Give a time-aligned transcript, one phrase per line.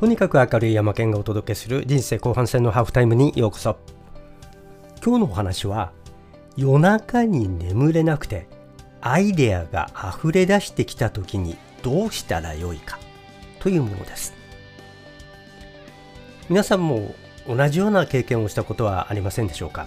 [0.00, 3.76] とにかく明るい山県がお届けする人生後半戦のハーフタイムにようこそ。
[5.04, 5.92] 今日のお話は
[6.56, 8.48] 夜中に眠れなくて
[9.02, 12.98] アイデアが溢れ出してきた時にどうしたらよいか
[13.58, 14.32] というものです。
[16.48, 17.14] 皆さんも
[17.46, 19.86] 同じような経験をしたことはありませんでしょうか？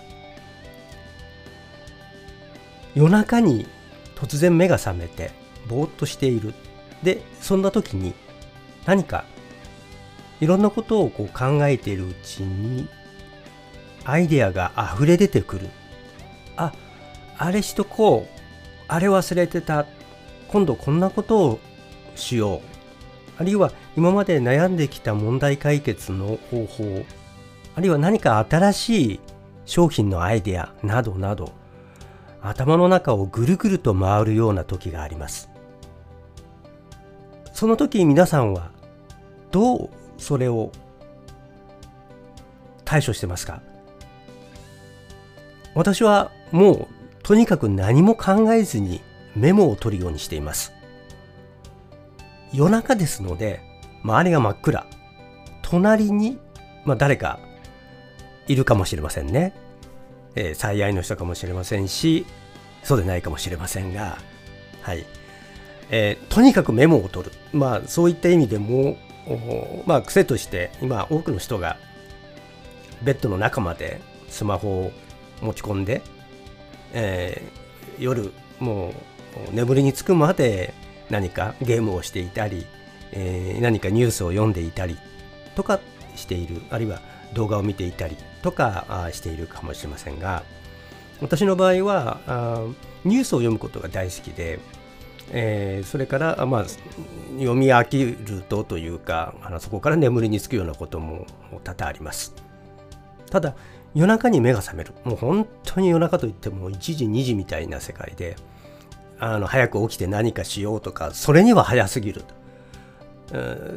[2.94, 3.66] 夜中に
[4.16, 5.32] 突然目が覚めて
[5.68, 6.54] ぼーっとしている。
[7.02, 8.14] でそんな時に
[8.86, 9.26] 何か
[10.40, 12.88] いろんなことをこう考えているうちに
[14.06, 15.70] アイデアが溢れ出てくる。
[16.58, 16.74] あ
[17.38, 18.44] あれしとこう。
[18.88, 19.86] あれ忘れてた。
[20.50, 21.60] 今度こんなことを
[22.16, 22.62] しよう。
[23.40, 27.06] あるいは今まで悩んできた問題解決の方法。
[27.76, 29.20] あるいは何か新しい
[29.66, 31.54] 商品のアイデアなどなど。
[32.42, 35.50] 頭の中をぐるぐると回るような時があります。
[37.54, 38.72] その時皆さんは
[39.52, 40.72] どうそれを
[42.86, 43.62] 対処してますか？
[45.76, 46.88] 私はもう
[47.24, 49.02] とにかく何も考えずに
[49.36, 50.74] メモを取るようにしています。
[52.54, 53.62] 夜中ですので
[54.04, 54.86] 周りが真っ暗。
[55.62, 56.38] 隣に、
[56.86, 57.40] まあ、誰か
[58.48, 59.56] いるかもしれませんね、
[60.36, 62.28] えー、最愛の人かもしれませんし
[62.84, 64.20] そうでないかもしれませんが
[64.82, 65.06] はい。
[65.90, 67.36] えー、とにかくメモを取る。
[67.54, 68.98] まあそういった意味でも
[69.86, 71.78] まあ癖として今多くの人が
[73.04, 74.92] ベッドの中までスマホを
[75.42, 76.02] 持ち込んで、
[76.94, 78.94] えー、夜も
[79.52, 80.74] う眠りにつくまで
[81.10, 82.66] 何かゲームをしていたり、
[83.12, 84.98] えー、何かニュースを読んでいたり
[85.56, 85.80] とか
[86.16, 87.02] しているあるいは
[87.34, 90.44] 動画を見ていたりとかしているかもしれませんが
[91.22, 92.68] 私の場合は
[93.06, 94.60] ニュースを読むことが大好きで、
[95.32, 96.66] えー、それから、まあ、
[97.38, 101.26] 読み飽きるとというかあのそこから眠りにつくようなことも
[101.64, 102.36] 多々あります。
[103.30, 103.56] ただ
[103.96, 104.94] 夜中に目が覚める。
[105.04, 108.36] もう本当に夜中といっても1時2時みたいな世界で
[109.20, 112.24] あの早く起きて何かしようとかそれには早すぎる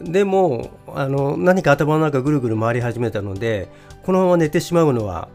[0.03, 3.69] でもあの何か頭の中ぐるぐる回り始めたので
[4.03, 5.29] このまま寝てしまうのは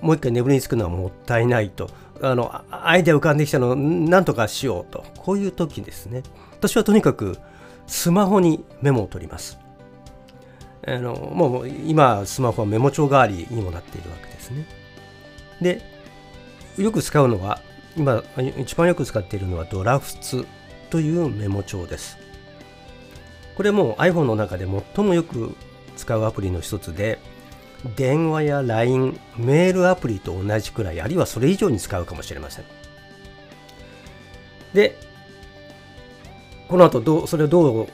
[0.00, 1.88] もう一回眠りにつくのはもったいないと。
[2.22, 5.04] あのアイデア浮かんできたのを何とかしようと。
[5.18, 6.22] こういう時ですね。
[6.52, 7.36] 私はとにかく
[7.86, 9.58] スマホにメモを取ります。
[10.86, 14.66] あのもう今スマホはメモ帳代わりにもなっているわけですね。
[15.60, 15.82] で
[16.78, 17.60] よく使うのは
[17.96, 18.22] 今
[18.58, 20.46] 一番よく使っているのはドラフツ
[20.90, 22.18] というメモ帳です。
[23.56, 25.54] これも iPhone の中で最もよく
[25.96, 27.18] 使うアプリの一つで
[27.96, 32.64] 電話や LINE メールアプリと同じくらいあるいはそれ以上に使うかもしれません。
[34.72, 34.96] で
[36.68, 37.88] この後どうそれをどう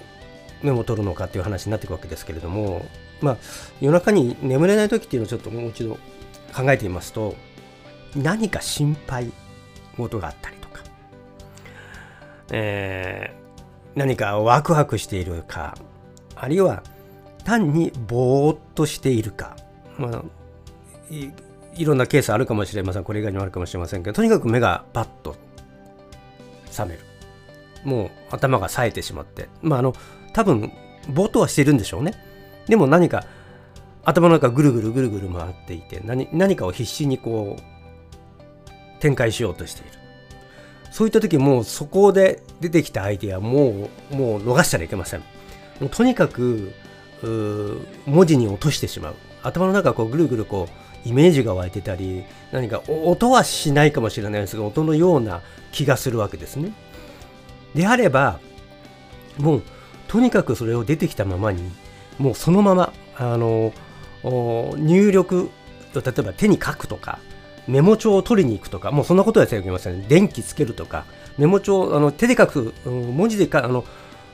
[0.62, 2.86] メモを取るのかっていう話になっていくわけですけれども
[3.20, 3.36] まあ
[3.80, 5.98] 夜中に眠れない時っていうのをちょっともう一度
[6.54, 7.34] 考えてみますと
[8.14, 9.32] 何か心配
[9.96, 10.82] 事があったりとか、
[12.52, 15.76] えー、何かワクワクしているか
[16.36, 16.82] あるいは
[17.44, 19.56] 単にぼーっとしているか、
[19.98, 20.24] まあ、
[21.10, 21.30] い
[21.74, 23.04] いろんなケースあるかもしれません。
[23.04, 25.36] これ以外にもあるかもしれませんけどとにかく目がパッと
[26.70, 27.00] 覚める。
[27.84, 29.48] もう頭が冴えてしまって。
[29.62, 29.94] まああの
[30.32, 30.72] 多分
[31.08, 32.14] ぼっとはしてるんでしょうね。
[32.66, 33.24] でも何か
[34.04, 39.98] 頭の中ぐるぐるぐるぐる回っていて何何かを必死にこう展開しようとしている。
[40.90, 45.20] そういった時もうそこで出てきたアイデアもうもう逃したらいけません。
[45.80, 46.72] もうとにかく
[48.06, 49.14] 文字に落としてしまう。
[49.42, 50.68] 頭の中こうぐるぐるこ
[51.04, 56.72] うイメージが湧いてたり何か音はしないかもしれないですが音のような気がするわけですね
[57.74, 58.40] であれば
[59.38, 59.62] もう
[60.08, 61.70] とにかくそれを出てきたままに
[62.18, 63.72] もうそのままあの
[64.24, 65.50] 入力
[65.94, 67.18] 例えば手に書くとか
[67.68, 70.08] メモ帳を取りに行くとか、もうそんなことやってはいけません。
[70.08, 71.04] 電気つけるとか、
[71.36, 73.84] メモ帳、あの手で書く、文字でかあの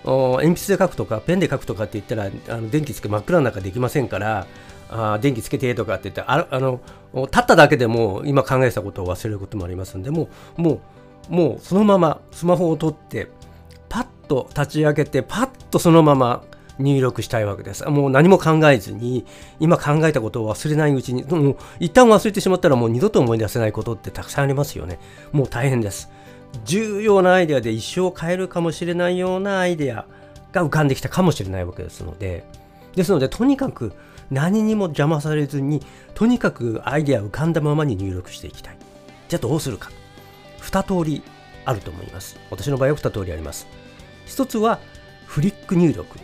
[0.04, 4.46] 鉛筆で書くとか、ペンで書くとかって言ったら、あの電気つけ真っ暗の中できませんから、
[4.94, 6.80] あ電気つけてとかって言ってああの
[7.14, 10.80] 立っただけでも今考えたことを忘れることもありますんでもうも
[11.30, 13.28] うもうそのままスマホを取って
[13.88, 16.44] パッと立ち上げてパッとそのまま
[16.78, 17.84] 入力したいわけです。
[17.84, 19.24] もう何も考えずに、
[19.60, 24.98] 今考えたことを忘れないうちに、もう一旦忘れてしまったらもう二度と思い出せないことってたくさんありますよね。
[25.30, 26.10] もう大変です。
[26.64, 30.06] 重要なアイデアで一生変えるかもしれないようなアイデア
[30.52, 32.44] が浮かんできたかもしれないわけですので、
[32.96, 33.92] ですので、とにかく
[34.34, 35.80] 何にも邪魔されずに、
[36.14, 38.76] とにかくアイデア浮かんだままに入力していきたい。
[39.28, 39.90] じゃあどうするか。
[40.60, 41.22] 二通り
[41.64, 42.36] あると思います。
[42.50, 43.66] 私の場合は二通りあります。
[44.26, 44.80] 一つは
[45.26, 46.18] フリック入力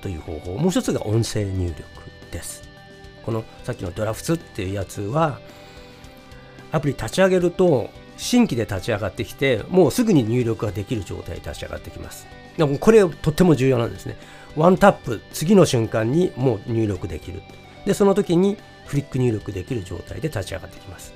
[0.00, 1.82] という方法もう一つが音声入力
[2.30, 2.62] です
[3.24, 5.40] このさっきのドラフツっていうやつは
[6.72, 12.26] アプリ立ち上げると新規で立ち上がってきてもうすぐに入力ができる状態で立ち上がってきます
[12.56, 14.16] でもこれとっても重要なんですね
[14.56, 17.42] ワンタップ次の瞬間にもう入力できる。
[17.84, 18.56] でその時に
[18.86, 21.12] フリック入力できる状態で立ち上がってきます。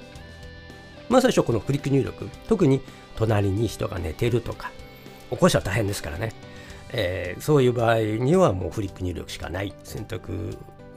[1.08, 2.80] まあ最初このフリック入力特に
[3.16, 4.70] 隣に人が寝てるとか
[5.30, 6.32] 起こしは大変ですからね、
[6.92, 9.74] えー、そういう場合にはもうフリック入力しかない。
[9.84, 10.56] 選択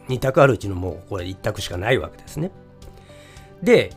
[0.09, 2.51] 2択あるうちのもうこれ1択しかないわけですね。
[3.61, 3.91] で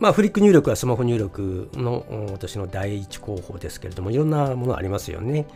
[0.00, 5.46] まあ、フリック入力はスマホ入力の私の第一候補ですけれどもいろんなものありますよね、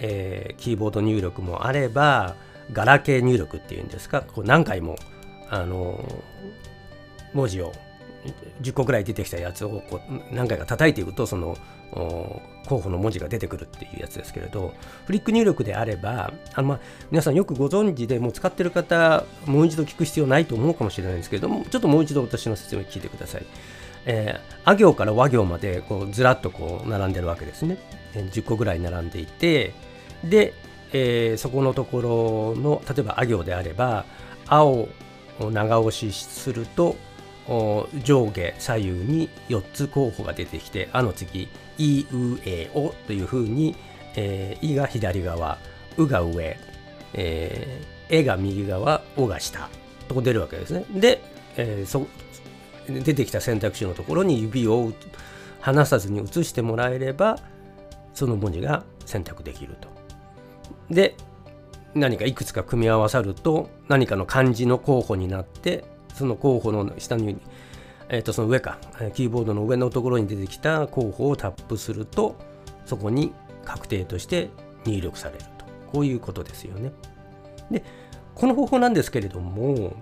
[0.00, 2.36] えー、キーボード入力もあれば
[2.72, 4.96] ガラケー入力っていうんですかこう何回も
[5.48, 5.98] あの
[7.32, 7.72] 文字を
[8.60, 11.56] 10個ぐらい出てきたやつをこう何回か叩いていくとその
[12.66, 14.74] 候補の文字が出てくるっていうやつですけれど
[15.06, 16.80] フリック入力であればあの、まあ、
[17.10, 23.46] 皆さんよくご存知でもう使ってる方もう一度聞く必要ないと思うかもしれないんですけれどもちょっともう一度私の説明聞いてください。
[24.10, 27.78] えー、あ行から和行までこうずらっとこう並んでるわけですね。
[28.14, 29.74] 10個ぐらい並んでいて
[30.24, 30.54] で、
[30.92, 34.04] えー、そこのところの例えばあ行であれば
[34.46, 34.88] 「青」
[35.40, 36.96] を長押しすると
[38.02, 41.48] 上下左右に4つ候補が出てきて「あ」の次
[41.78, 43.76] 「い」「う」「え」「お」というふうに
[44.16, 45.58] 「えー、い」が左側
[45.96, 46.56] 「う」が上
[47.14, 49.68] 「えー、え」が右側「お」が下
[50.08, 50.84] とこ出るわけですね。
[50.90, 51.20] で、
[51.56, 52.06] えー、そ
[52.88, 54.92] 出てきた選択肢のところに指を
[55.60, 57.38] 離さずに移してもらえれば
[58.14, 59.97] その文字が選択できると。
[60.90, 61.16] で
[61.94, 67.38] 何かいくつか組み合わさると何かの漢字の候補になってその候補の下に、
[68.08, 68.78] えー、とその上か
[69.14, 72.36] キーボードの上のところに出てきた候補をタップすると
[72.84, 73.32] そこに
[73.64, 74.50] 確定として
[74.84, 76.92] 入力されるとこういうことですよね。
[77.70, 77.84] で
[78.34, 79.94] この方法なんですけれども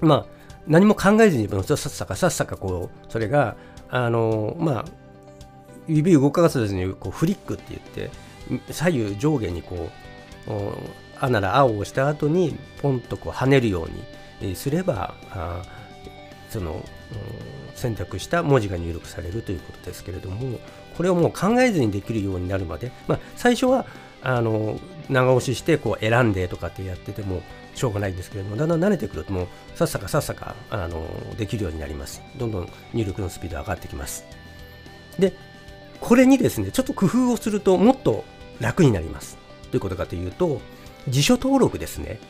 [0.00, 0.26] まあ
[0.66, 3.56] 何も考えずにさっさかさっさかこうそれが
[3.90, 4.84] あのまあ
[5.88, 8.10] 指動かさずにこうフリックって言って
[8.70, 9.90] 左右上下にこ
[10.46, 10.50] う
[11.20, 13.88] 「あ」なら「あ」を押した後にポンとこう跳ねるよ
[14.40, 15.62] うにすればあ
[16.48, 16.82] その、
[17.74, 20.58] 選択した文字が入力されるということですけれども
[20.96, 23.86] これをもう考えずにできるようになるまで、まあ、最初は
[24.22, 27.42] あの長押ししてこう選んでとかってやってても
[27.74, 31.06] しょうがないんですけれどもだんだん慣れてくるともうさっさかさっさかあの
[31.36, 32.20] できるようになります。
[32.36, 34.24] どんどん入力のスピード上がってきます。
[35.18, 35.32] で
[36.00, 38.24] これにですねちょっと工夫をするともっと
[38.60, 39.38] 楽になります。
[39.64, 40.60] どういうことかというと
[41.08, 42.20] 辞書登録ですね。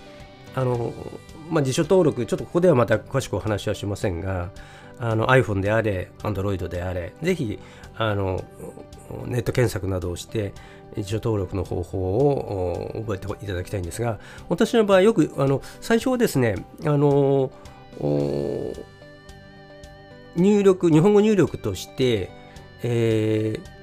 [0.54, 0.92] あの、
[1.50, 4.50] まあ、辞書登録ちょっとここではまた詳しくお話はしませんが
[4.98, 7.58] あの iPhone であれ Android であれぜひ
[7.96, 8.44] あの
[9.26, 10.52] ネット検索などをして
[10.96, 17.52] 辞書登録の方法を覚えていただきたいんですが私の場合よくあの最初はですねあの
[20.36, 22.30] 入力日本語入力として、
[22.82, 23.77] えー、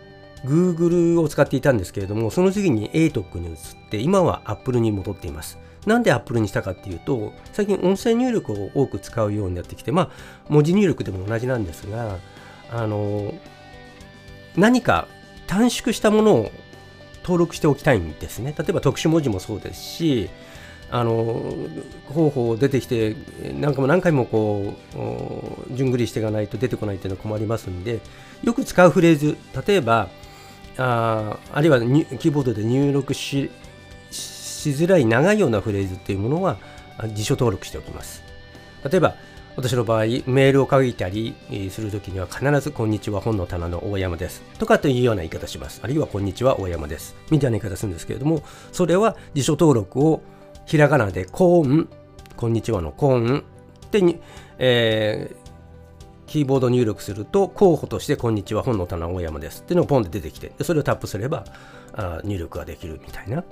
[0.45, 3.55] Google を使っていたんですけれどもその次に ATOC に移っ
[3.89, 10.09] て今は Apple に戻っていますなんで Apple にしたかっていうと最近音声入力を多く使うようになってきてまあ
[10.49, 12.17] 文字入力でも同じなんですが
[12.71, 13.33] あの
[14.55, 15.07] 何か
[15.47, 16.51] 短縮したものを
[17.23, 18.53] 登録しておきたいんですね。
[18.57, 20.29] 例えば特殊文字もそうですし、
[20.91, 21.53] あの
[22.13, 23.15] 方法出てきて
[23.59, 27.99] 何回も何回もこう順繰りしていかないと出てこないっていうのは困りますんで
[28.43, 29.35] よく使うフレーズ
[29.67, 30.09] 例えば
[30.77, 33.49] ああるいはキーボードで入力し
[34.11, 36.57] づらい長いようなフレーズっていうものは
[37.13, 38.23] 辞書登録しておきます
[38.83, 39.15] 例えば
[39.55, 41.33] 私の場合、メールを書いたり
[41.71, 44.41] するときには必ず、こんにちは、本の棚の大山です。
[44.59, 45.79] とかというような言い方します。
[45.81, 47.15] あるいは、こんにちは、大山です。
[47.31, 50.21] みたいな言い方するんですけれども、それは辞書登録を
[50.65, 51.87] ひらがなで、こん、
[52.35, 53.45] こんにちはのこん
[53.85, 54.19] ってに、
[54.57, 55.44] えー、
[56.27, 61.45] キーボード入力すると、候補として、こんにちは、本の棚大山ですっていうのがポンで出てきて、それをタップすれば
[62.23, 63.43] 入力ができるみたいな。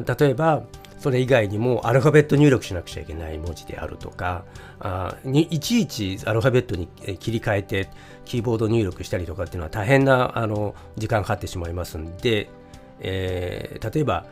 [0.00, 0.62] 例えば、
[0.98, 4.44] それ以外にもアルファベット入力しなくちゃいけない文字であるとか
[5.24, 7.88] いちいちアルファベットに切り替えて
[8.24, 12.50] キーボード入力したりとかっていうのは大変なあの時間かかってしまいますんで、
[13.00, 14.26] えー、例えば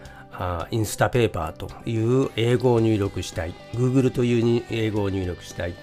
[0.70, 5.74] インスタペーパーという英語を入力したい Google という英語を入力したい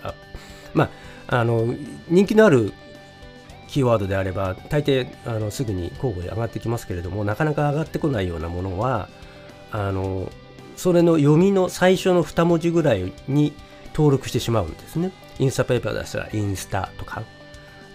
[0.74, 0.90] ま
[1.28, 1.74] ああの
[2.10, 2.74] 人気のある
[3.68, 9.10] キーワードであれば大抵あのすぐに交互に上がってきますけれどもなかなか上がってこないようなものは
[9.72, 10.32] あの
[10.76, 13.54] それの読みの最初の2文字ぐらいに
[13.94, 15.12] 登録してしまうんですね。
[15.40, 17.24] インスタペーパーでしたらインスタとか、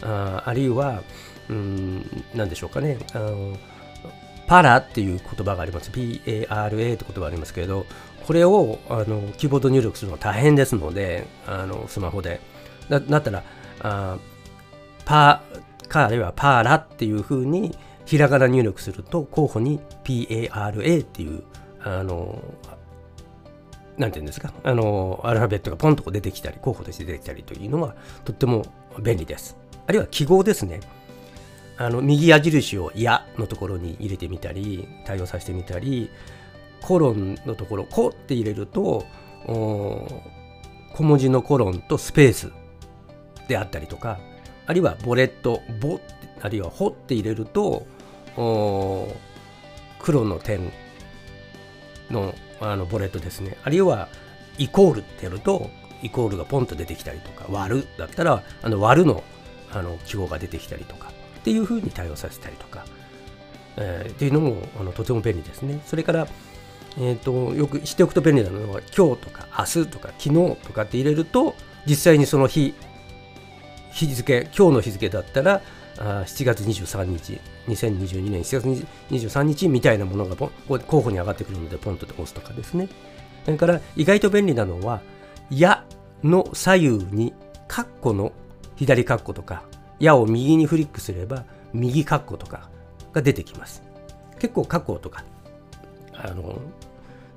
[0.03, 1.03] ああるいは、
[1.49, 2.99] うん、何でしょうかね。
[3.15, 3.57] あの
[4.47, 5.91] パラっていう言葉があります。
[5.91, 7.85] PARA って言葉がありますけれど、
[8.27, 12.41] これをあのキーボード入力するのは大変ですので、あのスマホで。
[12.89, 13.43] だだったら、
[13.81, 14.19] あ
[15.05, 21.43] パーかあるいはパーラっていうふうにひらがな入力すると候補に PARA っていう
[21.83, 22.43] あの
[23.97, 24.53] なんていうんですか？
[24.65, 28.65] あのアルファベットがポンとこ出てきたり候補として出てきたりというのはとっても
[29.03, 29.57] 便利です。
[29.87, 30.81] あるいは記号ですね。
[31.81, 36.11] あの右矢印を「や」のところに入れてみたり対応させてみたり
[36.83, 39.07] コロンのところ「こ」って入れると
[39.47, 40.23] 小
[40.99, 42.53] 文字のコロンとスペース
[43.49, 44.19] であったりとか
[44.67, 46.01] あるいはボレット「ボ」
[46.41, 47.87] あるいは「ほ」って入れると
[49.99, 50.73] 黒の点
[52.11, 54.09] のあのボレットですねあるいは
[54.59, 55.71] イコールってやると
[56.03, 59.23] イコールがポンと出てきたりとか割るだったらあの割るの
[59.73, 62.85] あの記号が出てきたりとかっていうふうに対応させたりとか、
[63.77, 65.81] えー、っていうのもあのとても便利ですね。
[65.87, 66.29] それから、
[66.99, 71.55] えーと、よく知っておくと便利なのは今日とか明日とか昨日とかって入れると
[71.87, 72.75] 実際にその日
[74.07, 75.61] 日付今日の日付だったら
[75.99, 82.89] あ7月23日2022年7月23日みたいなものが候補に上がってくるのでポンと押すとかですね
[83.45, 85.01] それから意外と便利なのは
[85.51, 85.85] 「や」
[86.23, 87.33] の左右に
[87.67, 88.33] カッコの
[88.77, 89.63] 左カッコとか
[89.99, 92.69] 矢を右にフリックすれば右カッコとか
[93.13, 93.83] が出てきます。
[94.39, 95.25] 結構カッコとか
[96.13, 96.61] あの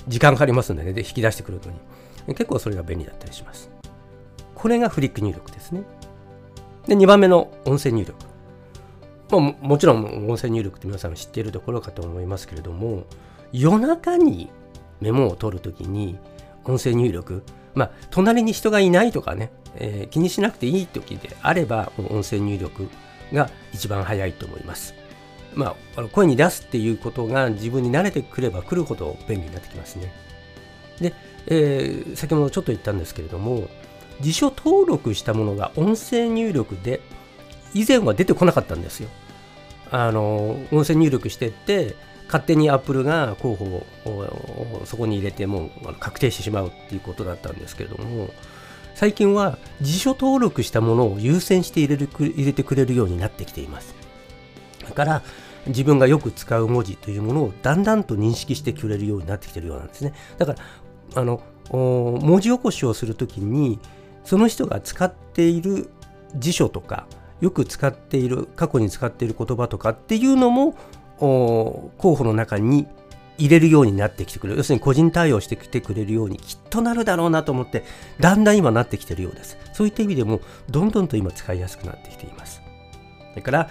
[0.07, 1.71] 時間かかりますので、ね、引き出してくるの
[2.27, 3.69] に結構それが便利だったりします。
[4.53, 5.81] これがフリック入力ですね。
[6.87, 8.15] で2番目の音声入力。
[9.31, 13.05] ももちろん音声入力って皆さん知っているところかと思いますけれども
[13.53, 14.49] 夜中に
[14.99, 16.17] メモを取るときに
[16.65, 17.41] 音声入力
[17.73, 22.89] まあ隣に人がいないとかねえー、気にしなくていい時であれば、音声入力
[23.33, 24.93] が一番早いと思います。
[25.53, 30.13] まあ、声に出すっていうことが自分に慣れてくればくるほど便利になってきますね。
[30.99, 31.13] で、
[31.47, 33.67] えー、先ほどちょっと言ったんですけれども、
[34.21, 37.01] 辞書登録したものが音声入力で
[37.73, 39.09] 以前は出てこなかったんですよ。
[39.91, 41.95] あの、音声入力してって、
[42.27, 43.65] 勝手にアップルが候補
[44.05, 48.29] をそこに入れても確定してしまうっていうことだったんですけれども、
[48.95, 53.93] 最近は辞書登録したものを優先して入れる入れてくれるようになってきています。
[54.87, 55.23] だから
[55.67, 60.13] 自分がよく使う文字というものをだんだんと認識してくれるようになってきてるようなんですね。
[60.37, 63.79] だからあの文字起こしをするときに
[64.23, 65.89] その人が使っている
[66.35, 67.07] 辞書とか
[67.41, 70.75] よく使っている過去に使っている言葉とかっていうのも
[71.17, 72.87] 候補の中に
[73.37, 74.59] 入れるようになってきてくれる。
[74.59, 77.83] 要するに個人対応してきてくれるようにきっとなるだろうなと思って、
[78.19, 79.57] だんだん今なってきてるようです。
[79.73, 82.61] そういった意味でも、どんどんと今使いやすくなってきています。
[83.31, 83.69] それから、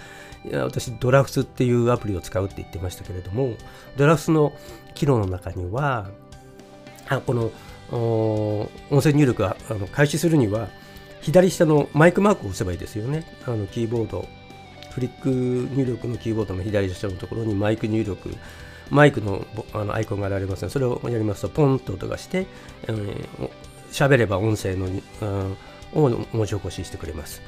[0.65, 3.53] 私、ドラフスっていうアプリを使うって言ってましたけれども、
[3.95, 4.51] ドラフスの
[4.93, 6.09] 機能の中には、
[7.07, 7.51] あこの
[7.91, 8.69] 音
[9.01, 10.69] 声入力があの開始するには、
[11.21, 13.25] 左下のマイクマークを押せばいいですよね。
[13.45, 14.27] あのキーボード、
[14.91, 15.29] フリック
[15.75, 18.33] 入力のキーボードの左下のところにマイク入力、
[18.89, 22.45] マイクのあのアイコンが現れますので、それをやりますと、ポンと音がして、
[22.87, 25.57] 喋、えー、れば音声の、うん、
[25.93, 27.41] を文字起こししてくれます。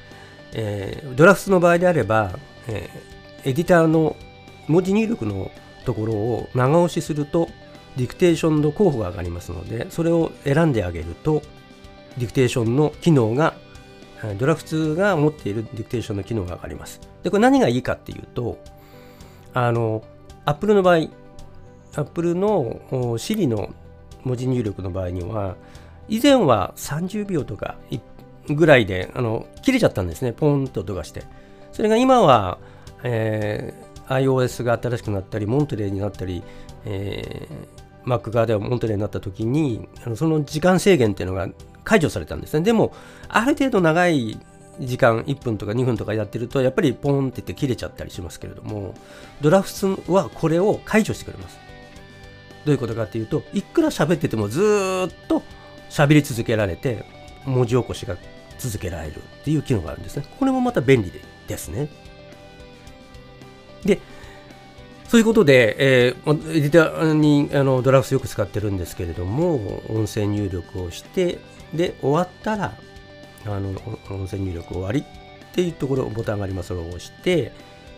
[0.53, 4.15] えー、ドラフトの場合であれば、えー、エディターの
[4.67, 5.51] 文字入力の
[5.85, 7.49] ところを長押しすると、
[7.97, 11.41] ディクテーションの候補が上がりますので、それを選んであげると、
[12.17, 13.55] ディクテーションの機能が、
[14.39, 17.01] ドラフトが持っているディクテーションの機能が上がります。
[17.23, 18.57] で、これ何がいいかっていうと、
[19.53, 20.03] あの、
[20.45, 21.07] Apple の場合、
[21.95, 22.81] Apple の
[23.17, 23.73] Siri の
[24.23, 25.55] 文字入力の場合には、
[26.07, 27.75] 以前は30秒とか
[28.47, 31.23] ぐらいであの切れちゃったんですね、ポンと音がして。
[31.71, 32.59] それが今は、
[33.03, 36.43] えー、iOS が新しくなったり、モントレーになったり、
[36.85, 41.49] えー、Mac 側ではモントレーになった時に、その時間制限っていうのが
[41.83, 42.61] 解除されたんですね。
[42.61, 42.93] でも、
[43.27, 44.37] ある程度長い
[44.79, 48.95] 時間1分とか2分とかやってるとやっぱりポンって言って切れちゃったりしますけれども
[49.39, 51.59] ドラフトはこれを解除してくれます
[52.65, 55.43] どういうことかっていうといくら喋っててもずっと
[55.89, 57.05] 喋り続けられて
[57.45, 58.17] 文字起こしが
[58.57, 60.25] 続けられるっていう機能があるんですね。
[60.39, 61.11] これもまた便利
[61.47, 61.89] ですね。
[63.83, 63.99] で、
[65.13, 71.37] そういうことで、えー、エディターにあのドラフトよく使ってるんですけれども、音声入力をして、
[71.71, 72.73] で、終わったら、
[73.45, 73.79] あの
[74.09, 75.05] 音声入力終わりっ
[75.53, 76.69] ていうところ、ボタンがあります。
[76.69, 77.51] それを押して、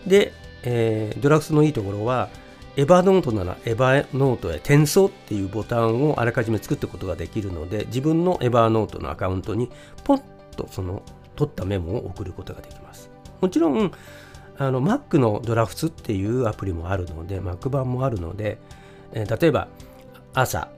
[0.05, 2.27] で、えー、ドラフトのいいところは、
[2.75, 9.72] エヴァノートならエヴァノートへ転送っていうボタンをあらかじめ作ってことができるので自分のエヴァノートのアカウントに
[10.03, 10.22] ポン
[10.57, 11.01] とその
[11.38, 13.10] 取ったメモを送ることができます。
[13.39, 13.93] もちろん
[14.58, 18.58] あの Mac のドラフツっていうアプリもあるので Mac 版もあるので、
[19.12, 19.68] えー、例えば
[20.34, 20.70] 朝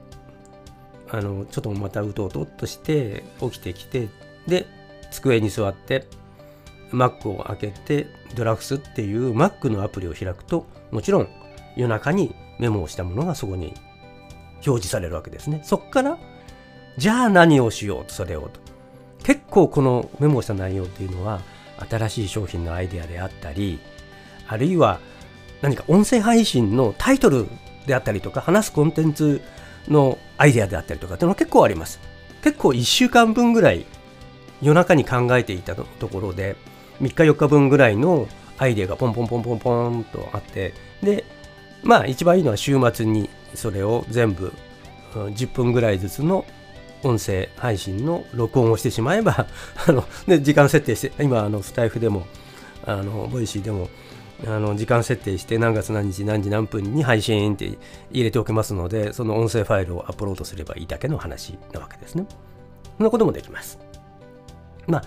[1.10, 4.08] あのちょっとまたうとうとっとして起きてきて
[4.46, 4.66] で
[5.10, 6.06] 机に座って
[6.90, 11.28] Mac を開けてドラフツっていう Mac のアプリを開くともちろん
[11.76, 13.74] 夜中にメモをしたものがそこに
[14.66, 15.60] 表示されるわけですね。
[15.62, 16.18] そこから
[16.96, 18.60] じゃあ何をしようとそれをと。
[19.22, 21.40] 結構このメモした内容っていうのは
[21.88, 23.78] 新しい商品のアイデアであったり
[24.46, 25.00] あるいは
[25.60, 27.46] 何か音声配信のタイトル
[27.86, 29.40] であったりとか話すコンテンツ
[29.88, 32.00] のアイデアであったりとかっていうのは結構あります。
[32.42, 33.84] 結構1週間分ぐらい
[34.62, 36.56] 夜中に考えていたところで
[37.00, 41.24] 3日4日分ぐらいのアイデアがポンポンポンポンポンとあってで
[41.82, 44.52] まあ一番いいのは週末にそれを全部
[45.12, 46.44] 10分ぐらいずつの
[47.02, 49.46] 音声配信の録音をしてしまえば
[49.86, 52.26] あの、で、時間設定して、今、あの、スタイフでも、
[52.84, 53.88] あの、 Voicy でも、
[54.46, 57.78] あの、時間設定して何月何日何時何分に配信って
[58.10, 62.26] 入れておけますので、その音声ファイルをアップロードすればいいだけの話なわけですね。
[62.96, 63.78] そんなこともできます。
[64.86, 65.04] まあ、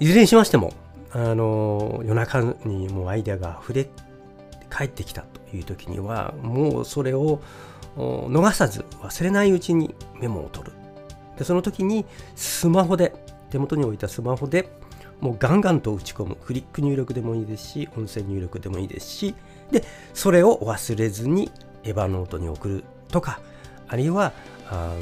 [0.00, 0.72] いずれにしましても、
[1.12, 3.88] あの、夜中にもうアイデアが溢れ
[4.76, 7.40] 返ってきたという時には、もうそれを
[7.96, 10.81] 逃さず忘れないうちにメモを取る。
[11.42, 12.06] でその時に
[12.36, 13.12] スマホで
[13.50, 14.68] 手元に置いたスマホで
[15.20, 16.36] もうガンガンと打ち込む。
[16.40, 19.34] フリック入力でもいいですし音声入力でもいいですし
[19.72, 19.82] で
[20.14, 21.50] それを忘れずに
[21.82, 23.40] エヴァノートに送るとか
[23.88, 24.32] あるいは
[24.70, 24.96] あ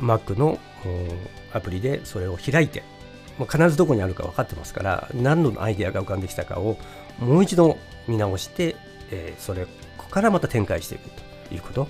[0.00, 0.58] Mac の
[1.52, 2.82] アプリでそれを開いて
[3.38, 6.78] もう必ずどこにあるか分かってますから何度のアイデアが浮かんできたかを
[7.18, 7.76] もう一度
[8.08, 8.76] 見直して、
[9.10, 9.66] えー、それ
[10.10, 11.10] からまた展開していく
[11.48, 11.88] ということ。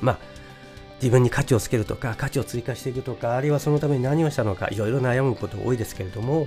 [0.00, 0.18] まあ
[1.02, 6.46] 自分に価値をつけるとか価値を追加していくとかあるいはそのために何をしたのかいろいろ悩むこと多いですけれども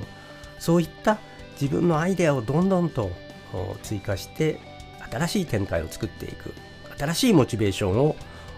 [0.59, 1.17] そういった
[1.59, 3.11] 自分のアイデアをどんどんと
[3.81, 4.59] 追加して
[5.11, 6.53] 新しい展開を作っていく。
[6.97, 8.15] 新しいモチベーション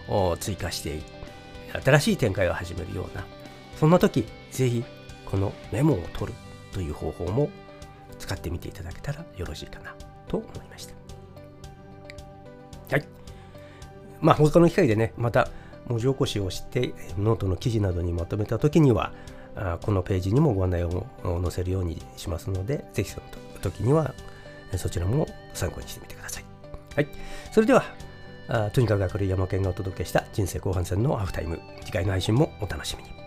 [0.08, 1.16] を追加していく。
[1.84, 3.24] 新しい展開を始めるような
[3.78, 4.84] そんな時ぜひ
[5.26, 6.38] このメモを取る
[6.72, 7.50] という方法も
[8.18, 9.94] 使ってみていただけたらよろしいかな
[10.28, 10.94] と思いました。
[12.92, 13.04] はい。
[14.20, 15.48] まあ他の機会でねまた
[15.88, 19.12] 文字起こしをしてノートの記事などにまとめた時には
[19.82, 23.26] このページにもご案内を載せるようにしますのでぜひその
[23.62, 24.14] 時には
[24.76, 26.44] そちらも参考にしてみてください。
[26.94, 27.08] はい、
[27.52, 27.84] それでは
[28.72, 33.25] とにかく明るい山県がお届けした人生後半戦のハーフタイム次回の配信もお楽しみに。